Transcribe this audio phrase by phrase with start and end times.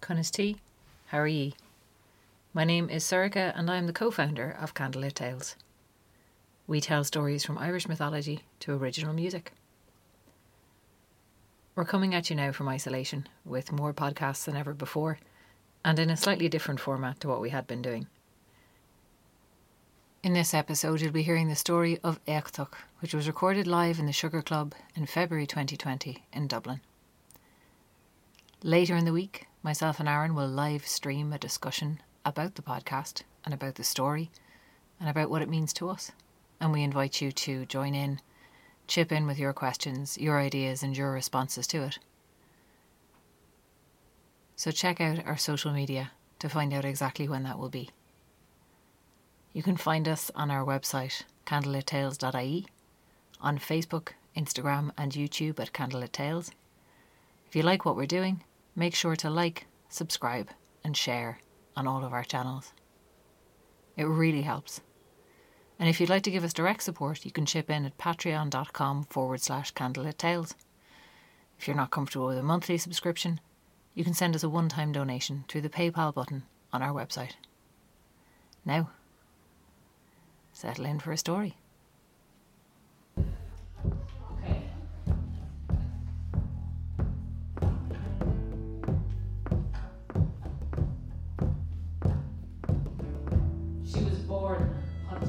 [0.00, 0.56] Cunis T.
[1.06, 1.54] How are ye?
[2.54, 5.56] My name is Sorcha and I am the co founder of Candlelit Tales.
[6.66, 9.52] We tell stories from Irish mythology to original music.
[11.74, 15.18] We're coming at you now from isolation with more podcasts than ever before
[15.84, 18.06] and in a slightly different format to what we had been doing.
[20.22, 24.06] In this episode, you'll be hearing the story of Éachtach, which was recorded live in
[24.06, 26.80] the Sugar Club in February 2020 in Dublin.
[28.62, 33.22] Later in the week, myself and Aaron will live stream a discussion about the podcast
[33.42, 34.30] and about the story
[35.00, 36.12] and about what it means to us.
[36.60, 38.20] And we invite you to join in,
[38.86, 41.98] chip in with your questions, your ideas, and your responses to it.
[44.56, 47.88] So check out our social media to find out exactly when that will be.
[49.54, 52.66] You can find us on our website, candlelittales.ie,
[53.40, 56.50] on Facebook, Instagram, and YouTube at Candlelit Tales.
[57.48, 58.44] If you like what we're doing,
[58.80, 60.48] make sure to like, subscribe,
[60.82, 61.38] and share
[61.76, 62.72] on all of our channels.
[63.94, 64.80] It really helps.
[65.78, 69.04] And if you'd like to give us direct support, you can chip in at patreon.com
[69.04, 70.54] forward slash candlelit tales.
[71.58, 73.38] If you're not comfortable with a monthly subscription,
[73.94, 77.34] you can send us a one time donation through the PayPal button on our website.
[78.64, 78.88] Now,
[80.54, 81.59] settle in for a story.
[94.30, 94.72] Born
[95.08, 95.28] hunted.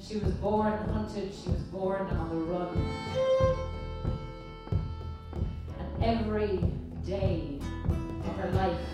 [0.00, 2.88] She was born hunted, she was born on the run.
[5.78, 6.64] And every
[7.04, 7.58] day
[8.24, 8.91] of her life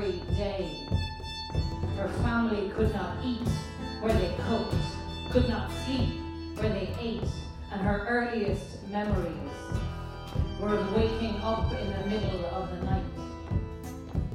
[0.00, 0.66] every day
[1.96, 3.46] her family could not eat
[4.00, 4.74] where they cooked,
[5.30, 6.18] could not sleep
[6.56, 7.28] where they ate,
[7.70, 9.34] and her earliest memories
[10.58, 13.04] were of waking up in the middle of the night.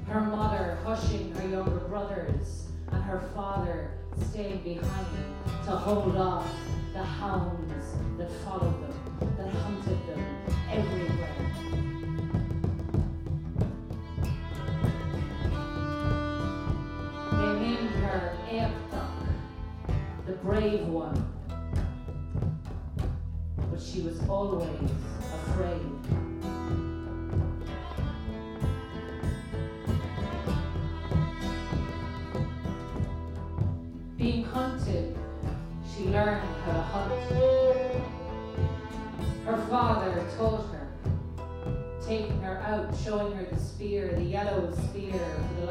[0.08, 3.90] Her mother hushing her younger brothers, and her father
[4.30, 5.08] staying behind
[5.66, 6.47] to hold off
[6.94, 7.86] the hounds
[8.20, 9.05] that followed them,
[20.26, 21.30] the brave one.
[23.58, 24.70] But she was always
[25.34, 25.82] afraid.
[34.18, 35.18] Being hunted,
[35.94, 37.12] she learned how to hunt.
[39.46, 40.88] Her father taught her,
[42.08, 45.20] taking her out, showing her the spear, the yellow spear
[45.60, 45.66] the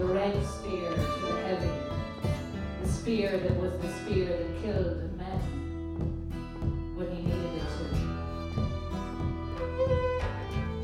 [0.00, 1.68] the red spear for the heavy,
[2.82, 5.40] the spear that was the spear that killed the men
[6.96, 7.84] when he needed it to.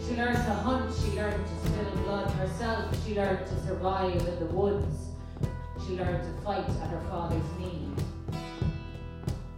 [0.06, 4.38] She learned to hunt, she learned to spill blood herself, she learned to survive in
[4.38, 4.96] the woods,
[5.86, 7.88] she learned to fight at her father's knee.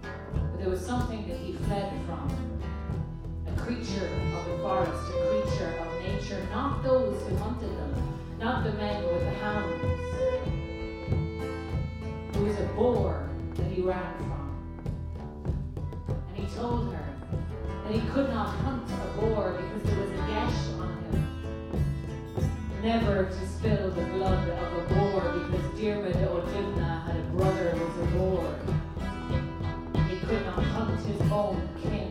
[0.03, 2.31] But there was something that he fled from
[3.49, 8.63] a creature of the forest, a creature of nature, not those who hunted them, not
[8.63, 9.83] the men with the hounds.
[12.35, 14.55] It was a boar that he ran from.
[16.29, 17.07] And he told her
[17.85, 21.23] that he could not hunt a boar because there was a gash on him.
[22.81, 27.71] Never to spill the blood of a boar because Diarmid Ó Duibhne had a brother
[27.71, 28.47] who was a boar.
[30.09, 32.08] He could not hunt his own king.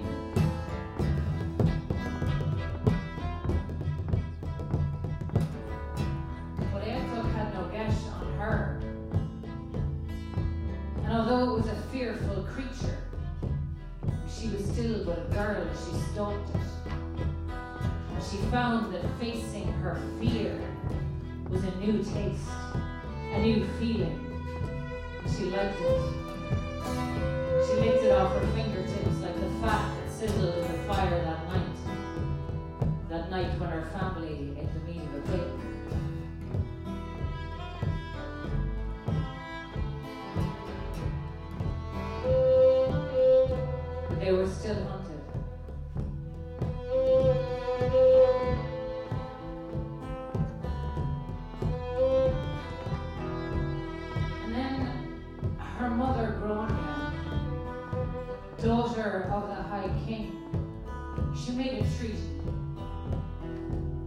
[12.57, 12.97] Creature,
[14.27, 16.61] she was still but a girl, she stalked it.
[18.31, 20.59] She found that facing her fear
[21.49, 22.49] was a new taste,
[23.31, 24.19] a new feeling.
[25.37, 26.01] She liked it.
[27.67, 31.47] She licked it off her fingertips like the fat that sizzled in the fire that
[31.53, 31.77] night.
[33.09, 35.46] That night when her family ate the meat of a pig.
[44.27, 45.21] They were still hunted.
[54.43, 55.21] And then
[55.79, 57.13] her mother, Grania,
[58.61, 60.35] daughter of the High King,
[61.33, 62.17] she made a treaty.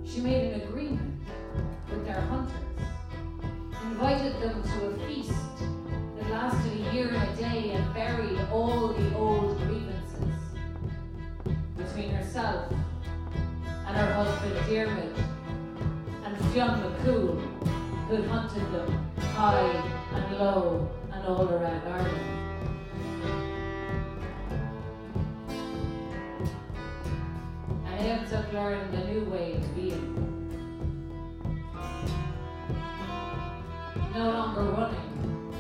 [0.05, 1.19] She made an agreement
[1.91, 2.53] with their hunters,
[3.85, 5.33] invited them to a feast
[6.19, 9.40] that lasted a year and a day and buried all the old
[12.31, 12.73] herself
[13.87, 15.17] and her husband Diarmid
[16.25, 17.41] and Fionn McCool,
[18.07, 19.83] who had hunted them high
[20.15, 22.37] and low and all around Ireland.
[27.87, 30.17] And Eamon learned a new way of being.
[34.15, 35.53] No longer running,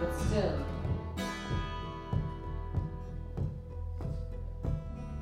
[0.00, 0.73] but still.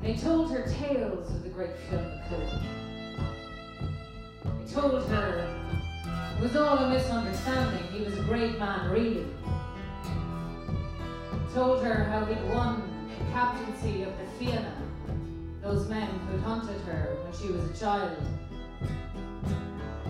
[0.03, 2.61] They told her tales of the great Fionn McCool.
[4.45, 5.49] They told her
[6.37, 7.85] it was all a misunderstanding.
[7.93, 9.27] He was a great man, really.
[11.55, 12.83] Told her how he'd won
[13.17, 14.75] the captaincy of the Fianna,
[15.63, 18.17] those men who'd hunted her when she was a child.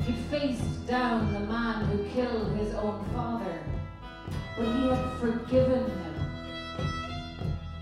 [0.06, 3.62] He'd faced down the man who killed his own father,
[4.56, 6.14] but he had forgiven him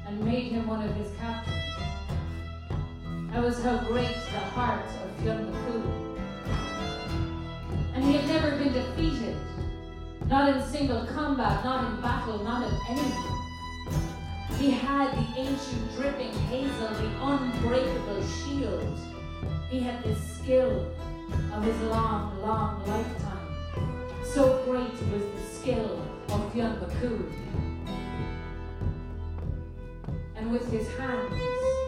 [0.08, 1.59] and made him one of his captains.
[3.32, 6.10] That was how great the heart of Fionn McCool
[8.00, 9.36] and he had never been defeated.
[10.26, 13.36] Not in single combat, not in battle, not in anything.
[14.58, 18.98] He had the ancient dripping hazel, the unbreakable shield.
[19.68, 20.90] He had the skill
[21.52, 24.24] of his long, long lifetime.
[24.24, 27.30] So great was the skill of Fionn McCool.
[30.36, 31.79] And with his hands,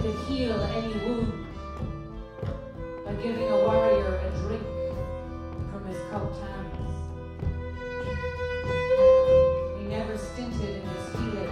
[0.00, 1.46] could heal any wound
[3.04, 4.62] by giving a warrior a drink
[5.70, 6.94] from his cupped hands.
[9.78, 11.50] He never stinted in his healing.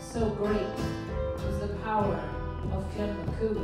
[0.00, 0.74] So great
[1.46, 2.20] was the power
[2.72, 3.62] of McCool.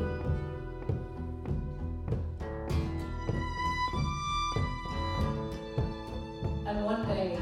[6.67, 7.37] And one day,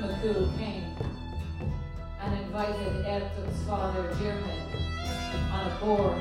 [0.00, 0.85] McCool came
[2.66, 4.60] Éachtach's father, Diarmid,
[5.52, 6.16] on a boar.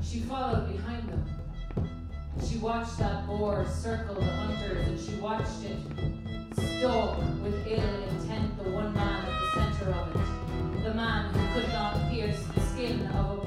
[0.00, 1.24] She followed behind them.
[2.48, 5.78] She watched that boar circle the hunters and she watched it
[6.54, 11.60] stalk with ill intent the one man at the center of it, the man who
[11.60, 13.43] could not pierce the skin of a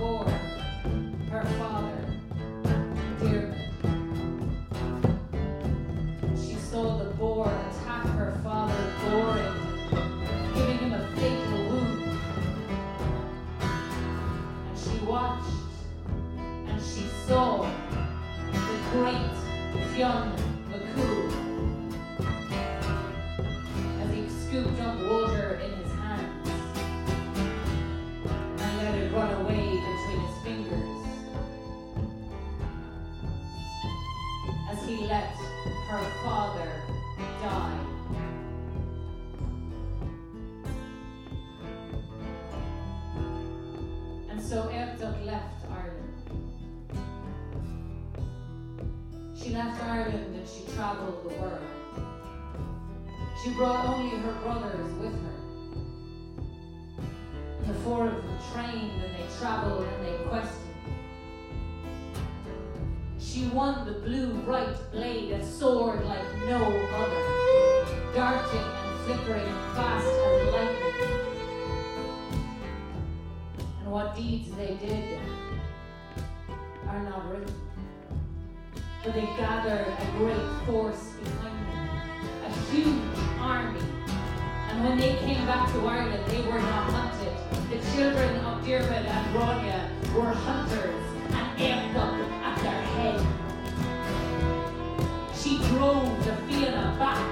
[44.37, 46.13] And so Éachtach left Ireland.
[49.35, 51.59] She left Ireland and she traveled the world.
[53.43, 55.37] She brought only her brothers with her.
[57.65, 60.75] The four of them trained and they traveled and they quested.
[63.17, 70.05] She won the blue right blade, a sword like no other, darting and flickering fast
[70.05, 70.86] as lightning.
[73.87, 75.17] And what deeds they did
[76.89, 77.55] are not written
[79.01, 81.87] but they gathered a great force behind them,
[82.43, 83.79] a huge army.
[84.69, 87.31] And when they came back to Ireland, they were not hunted.
[87.69, 93.25] The children of Diarmid and Grania were hunters, and Éachtach at their head.
[95.33, 97.23] She drove the Fianna back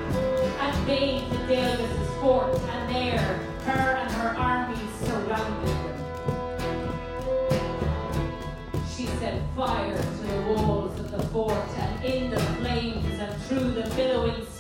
[0.62, 4.15] and made the Dalgas fort, and there her and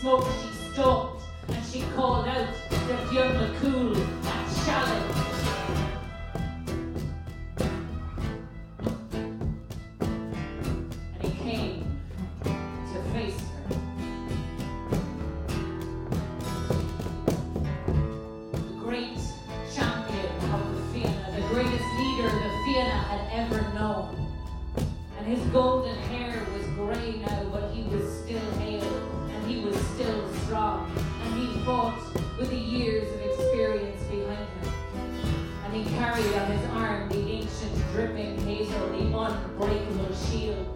[0.05, 5.19] she stalked, and she called out to Fionn McCool and challenged.
[11.11, 11.97] And he came
[12.43, 13.73] to face her.
[18.51, 19.17] The great
[19.73, 24.13] champion of the Fianna, the greatest leader the Fianna had ever known.
[25.17, 27.73] And his golden hair was grey now, but
[32.37, 34.73] with the years of experience behind him.
[35.63, 40.67] And he carried on his arm the ancient dripping hazel, the unbreakable shield.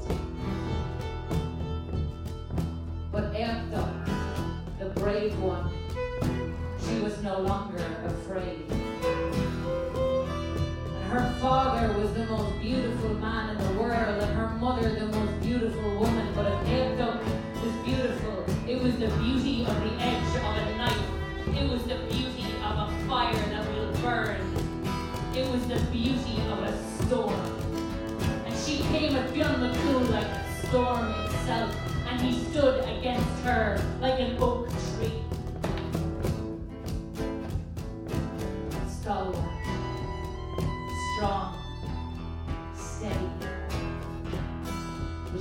[3.12, 4.10] But Éachtach,
[4.80, 5.70] the brave one,
[6.88, 8.72] she was no longer afraid.
[8.72, 9.04] And
[11.12, 11.99] her father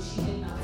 [0.01, 0.58] she did not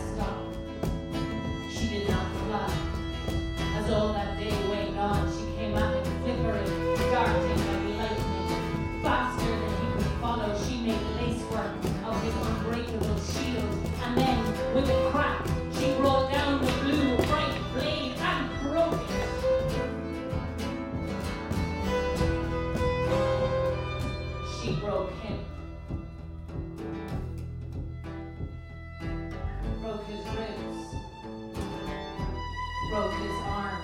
[32.96, 33.82] Broke his arm.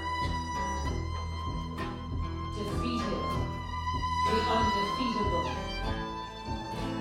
[2.56, 3.24] Defeated
[4.26, 5.48] the undefeatable.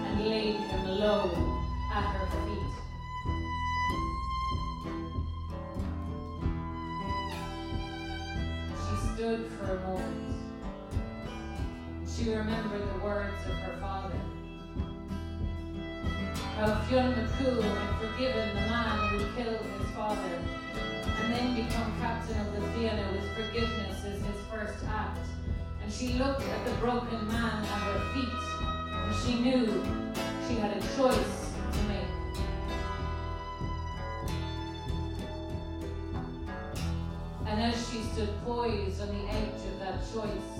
[0.06, 1.30] And laid him low
[1.94, 2.72] at her feet.
[8.74, 10.34] She stood for a moment.
[12.08, 14.20] She remembered the words of her father.
[16.56, 20.59] How Fionn McCool had forgiven the man who killed his father,
[21.98, 25.18] captain of the theatre with forgiveness as his first act.
[25.82, 28.28] And she looked at the broken man at her feet,
[28.92, 29.66] and she knew
[30.46, 32.20] she had a choice to make.
[37.46, 40.50] And as she stood poised on the edge of that choice,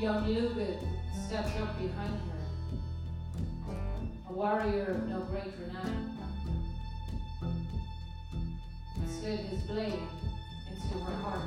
[0.00, 0.78] young Lugud
[1.26, 3.74] stepped up behind her,
[4.28, 6.19] a warrior of no great renown,
[9.20, 9.92] slid his blade
[10.70, 11.42] into her heart.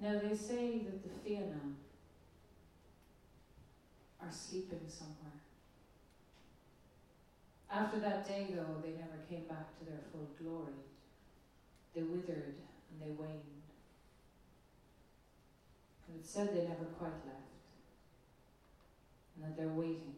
[0.00, 1.66] Now they say that the Fianna
[4.26, 5.38] are sleeping somewhere.
[7.70, 10.82] After that day, though, they never came back to their full glory.
[11.94, 12.54] They withered
[12.90, 13.40] and they waned.
[16.08, 17.66] And it said they never quite left.
[19.34, 20.14] And that they're waiting.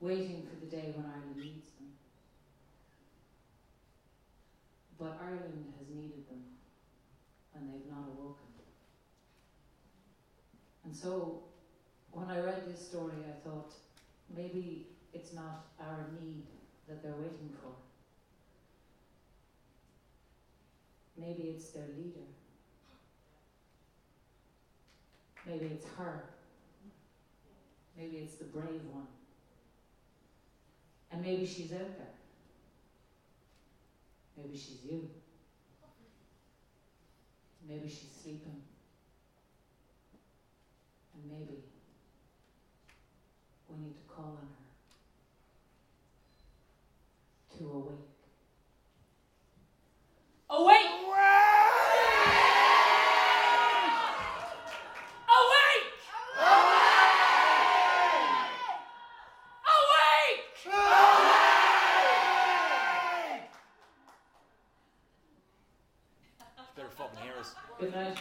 [0.00, 1.92] Waiting for the day when Ireland needs them.
[4.98, 6.44] But Ireland has needed them
[7.54, 8.46] and they've not awoken.
[10.84, 11.42] And so,
[12.12, 13.72] when I read this story, I thought
[14.36, 16.44] maybe it's not our need
[16.88, 17.72] that they're waiting for.
[21.16, 22.26] Maybe it's their leader.
[25.46, 26.24] Maybe it's her.
[27.96, 29.06] Maybe it's the brave one.
[31.12, 32.14] And maybe she's out there.
[34.36, 35.08] Maybe she's you.
[37.68, 38.62] Maybe she's sleeping.
[41.14, 41.62] And maybe
[43.70, 44.48] we need to call on her
[47.58, 48.06] to awake.
[50.50, 50.90] Awake!
[55.30, 55.90] Awake!
[59.76, 60.20] Awake!
[66.76, 67.54] Better fucking hear us.
[67.78, 68.16] Good night.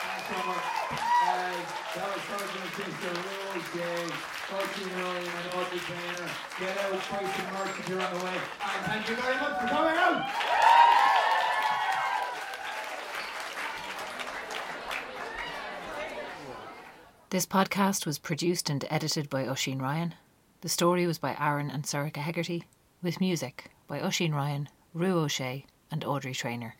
[0.00, 0.66] Thanks so much.
[1.18, 4.04] Guys, that was Sergeant Sister Rose Day,
[4.48, 6.28] Coaching William, and Audrey Trainer.
[6.58, 8.38] Get out, buy some merch if you're on the way.
[8.62, 10.18] And thank you very much for coming out.
[17.30, 20.14] This podcast was produced and edited by Oisin Ryan.
[20.62, 22.64] The story was by Aaron and Sorcha Hegarty,
[23.02, 26.76] with music by Oisin Ryan, Rue O'Shea, and Audrey Trainer.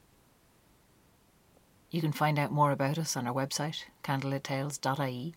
[1.91, 5.35] You can find out more about us on our website, candlelittales.ie.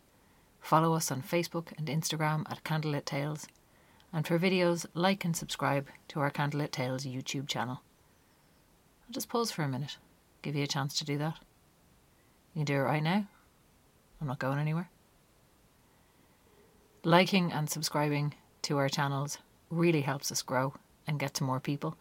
[0.61, 3.47] Follow us on Facebook and Instagram at Candlelit Tales,
[4.13, 7.81] and for videos, like and subscribe to our Candlelit Tales YouTube channel.
[9.03, 9.97] I'll just pause for a minute,
[10.41, 11.37] give you a chance to do that.
[12.53, 13.27] You can do it right now.
[14.21, 14.89] I'm not going anywhere.
[17.03, 19.39] Liking and subscribing to our channels
[19.71, 20.75] really helps us grow
[21.07, 21.97] and get to more people.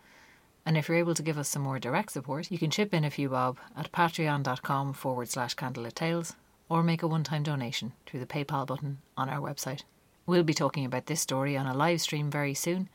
[0.67, 3.03] And if you're able to give us some more direct support, you can chip in
[3.03, 6.37] a few bob at patreon.com forward slash candlelit tales
[6.69, 9.85] or make a one time donation through the PayPal button on our website.
[10.27, 12.91] We'll be talking about this story on a live stream very soon.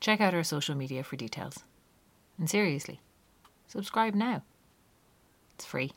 [0.00, 1.58] Check out our social media for details.
[2.38, 3.00] And seriously,
[3.68, 4.44] subscribe now.
[5.56, 5.92] It's free.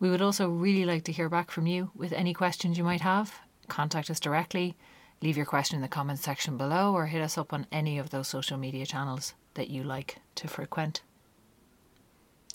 [0.00, 3.02] We would also really like to hear back from you with any questions you might
[3.02, 3.38] have.
[3.68, 4.74] Contact us directly,
[5.20, 8.08] leave your question in the comments section below, or hit us up on any of
[8.08, 11.02] those social media channels that you like to frequent.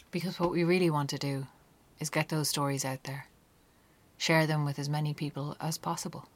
[0.09, 1.45] Because what we really want to do
[1.99, 3.27] is get those stories out there,
[4.17, 6.27] share them with as many people as possible.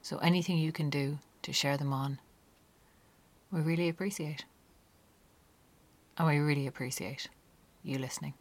[0.00, 2.20] So anything you can do to share them on,
[3.52, 4.46] we really appreciate.
[6.16, 7.28] And we really appreciate
[7.82, 8.32] you listening.